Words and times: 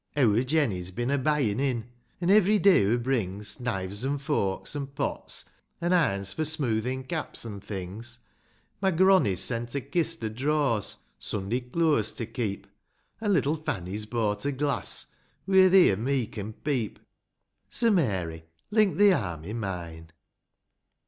IV. 0.17 0.29
Eawr 0.29 0.43
Jenny's 0.47 0.89
bin 0.89 1.11
a 1.11 1.17
buyin' 1.19 1.59
in, 1.59 1.85
An' 2.19 2.31
every 2.31 2.57
day 2.57 2.83
hoo 2.85 2.97
brings 2.97 3.59
Knives 3.59 4.03
an' 4.03 4.17
forks, 4.17 4.75
an' 4.75 4.87
pots; 4.87 5.45
an' 5.79 5.93
irons 5.93 6.33
For 6.33 6.43
smoothin' 6.43 7.03
caps 7.03 7.45
an' 7.45 7.59
things; 7.59 8.17
My 8.81 8.89
gronny's 8.89 9.41
sent 9.41 9.75
a 9.75 9.81
kist= 9.81 10.23
o' 10.23 10.29
drawers, 10.29 10.97
Sunday 11.19 11.61
clooas 11.61 12.13
to 12.15 12.25
keep, 12.25 12.65
An' 13.21 13.31
little 13.31 13.57
Fanny's 13.57 14.07
bought 14.07 14.43
a 14.43 14.51
glass 14.51 15.05
Where 15.45 15.69
thee 15.69 15.91
an' 15.91 16.03
me 16.03 16.25
can 16.25 16.53
peep. 16.53 16.97
So, 17.69 17.91
Mary, 17.91 18.45
link 18.71 18.97
thi 18.97 19.13
arm 19.13 19.43
i' 19.45 19.53
mine. 19.53 20.09